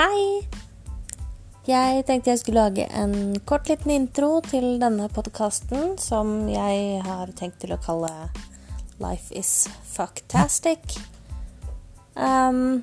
Hei! 0.00 0.46
Jeg 1.68 2.04
tenkte 2.08 2.30
jeg 2.30 2.40
skulle 2.40 2.62
lage 2.62 2.86
en 2.96 3.34
kort 3.44 3.66
liten 3.68 3.90
intro 3.92 4.38
til 4.40 4.78
denne 4.80 5.10
podkasten 5.12 5.98
som 6.00 6.46
jeg 6.48 7.02
har 7.04 7.28
tenkt 7.36 7.58
til 7.60 7.74
å 7.74 7.78
kalle 7.84 8.08
Life 9.02 9.28
is 9.36 9.68
fucktastic. 9.90 10.94
Um, 12.16 12.80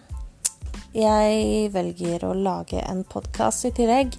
jeg 0.94 1.72
velger 1.74 2.28
å 2.28 2.36
lage 2.38 2.84
en 2.86 3.02
podkast 3.02 3.66
i 3.66 3.72
tillegg. 3.80 4.14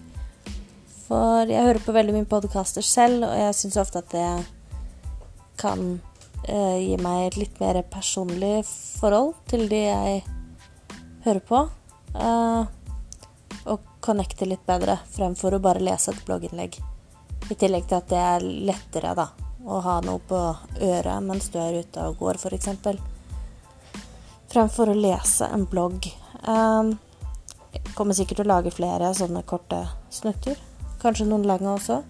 For 1.05 1.47
jeg 1.47 1.69
hører 1.69 1.85
på 1.85 1.95
veldig 1.95 2.17
mye 2.17 2.31
podkaster 2.33 2.83
selv, 2.83 3.29
og 3.29 3.37
jeg 3.39 3.59
syns 3.61 3.79
ofte 3.79 4.03
at 4.03 4.17
det 4.17 4.33
kan 5.63 5.85
uh, 6.51 6.79
gi 6.83 6.99
meg 6.99 7.29
et 7.29 7.39
litt 7.45 7.63
mer 7.63 7.79
personlig 7.95 8.57
forhold 8.67 9.37
til 9.55 9.69
de 9.71 9.85
jeg 9.85 10.27
hører 11.29 11.47
på. 11.47 11.63
Uh, 12.19 12.67
connecte 14.01 14.47
litt 14.47 14.65
bedre, 14.67 14.99
fremfor 15.13 15.57
å 15.57 15.63
bare 15.63 15.83
lese 15.83 16.13
et 16.13 16.25
blogginnlegg. 16.27 16.79
I 17.49 17.55
tillegg 17.55 17.87
til 17.89 17.99
at 17.99 18.11
det 18.11 18.23
er 18.23 18.47
lettere 18.69 19.15
da, 19.19 19.29
å 19.65 19.81
ha 19.85 19.99
noe 20.05 20.21
på 20.29 20.41
øret 20.85 21.25
mens 21.25 21.49
du 21.53 21.59
er 21.63 21.81
ute 21.83 22.07
og 22.09 22.19
går, 22.21 22.39
f.eks. 22.39 22.69
Fremfor 24.49 24.93
å 24.93 24.97
lese 24.97 25.49
en 25.53 25.67
blogg. 25.69 26.09
Jeg 26.45 27.83
kommer 27.95 28.17
sikkert 28.17 28.41
til 28.41 28.49
å 28.49 28.55
lage 28.55 28.73
flere 28.73 29.11
sånne 29.17 29.43
korte 29.49 29.83
snutter. 30.15 30.57
Kanskje 31.03 31.29
noen 31.29 31.47
lange 31.49 31.71
også. 31.75 32.01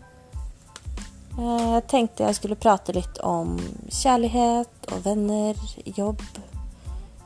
Uh, 1.39 1.79
jeg 1.79 1.85
tenkte 1.91 2.27
jeg 2.27 2.39
skulle 2.39 2.59
prate 2.59 2.95
litt 2.97 3.21
om 3.27 3.53
kjærlighet 3.95 4.89
og 4.91 5.05
venner, 5.05 5.59
jobb, 5.87 6.23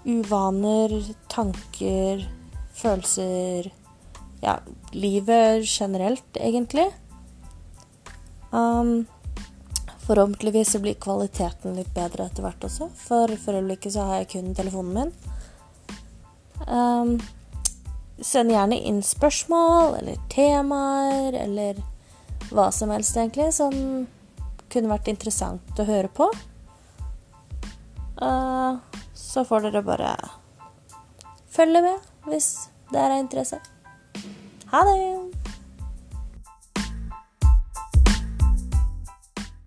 uvaner, 0.05 0.97
tanker, 1.33 2.27
følelser 2.77 3.71
ja, 4.43 4.59
livet 4.93 5.65
generelt, 5.67 6.37
egentlig. 6.37 6.89
Um, 8.51 9.05
forhåpentligvis 10.07 10.77
blir 10.77 10.95
kvaliteten 11.01 11.77
litt 11.79 11.93
bedre 11.95 12.27
etter 12.27 12.45
hvert 12.45 12.67
også, 12.67 12.91
for 12.99 13.31
for 13.39 13.57
øyeblikket 13.57 13.95
så 13.95 14.09
har 14.09 14.23
jeg 14.23 14.33
kun 14.35 14.51
telefonen 14.59 14.97
min. 14.99 15.13
Um, 16.67 17.15
send 18.23 18.53
gjerne 18.53 18.79
inn 18.83 19.01
spørsmål 19.07 19.97
eller 20.01 20.19
temaer 20.31 21.39
eller 21.39 21.79
hva 22.53 22.69
som 22.75 22.91
helst, 22.93 23.17
egentlig, 23.17 23.53
som 23.55 23.73
kunne 24.73 24.91
vært 24.91 25.11
interessant 25.13 25.81
å 25.81 25.87
høre 25.89 26.11
på. 26.13 26.29
Uh, 28.19 28.83
så 29.17 29.47
får 29.47 29.69
dere 29.69 29.87
bare 29.87 30.17
følge 31.53 31.83
med 31.85 32.29
hvis 32.29 32.51
det 32.93 33.01
er 33.01 33.15
av 33.15 33.23
interesse. 33.23 33.63
Ha 34.73 34.85
det! 34.85 35.22